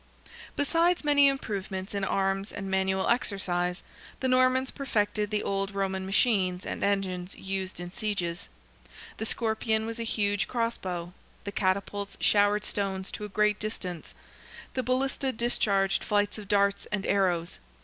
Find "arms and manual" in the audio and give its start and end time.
2.03-3.07